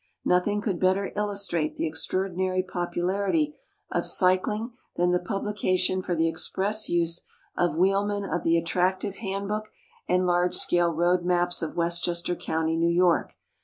[0.27, 3.53] Xothing could better illustrate the e.Ktraordin»ry i»opularity
[3.91, 9.69] of cycling than the publication for the express use of wheelmen of the attractive handbook
[10.09, 13.33] and large .<cale road maps of Westchester county, New York.